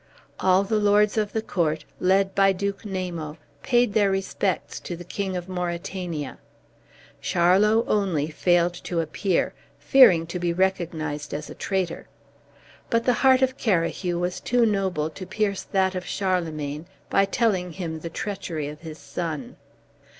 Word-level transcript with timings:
All 0.39 0.63
the 0.63 0.79
lords 0.79 1.15
of 1.15 1.31
the 1.31 1.43
court, 1.43 1.85
led 1.99 2.33
by 2.33 2.53
Duke 2.53 2.81
Namo, 2.81 3.37
paid 3.61 3.93
their 3.93 4.09
respects 4.09 4.79
to 4.79 4.97
the 4.97 5.03
King 5.03 5.37
of 5.37 5.47
Mauritania. 5.47 6.39
Charlot 7.21 7.85
only 7.87 8.31
failed 8.31 8.73
to 8.85 8.99
appear, 8.99 9.53
fearing 9.77 10.25
to 10.25 10.39
be 10.39 10.51
recognized 10.53 11.35
as 11.35 11.51
a 11.51 11.53
traitor; 11.53 12.07
but 12.89 13.03
the 13.05 13.13
heart 13.21 13.43
of 13.43 13.59
Carahue 13.59 14.17
was 14.19 14.39
too 14.39 14.65
noble 14.65 15.11
to 15.11 15.27
pierce 15.27 15.61
that 15.61 15.93
of 15.93 16.07
Charlemagne 16.07 16.87
by 17.11 17.25
telling 17.25 17.73
him 17.73 17.99
the 17.99 18.09
treachery 18.09 18.67
of 18.67 18.81
his 18.81 18.97
son. 18.97 19.55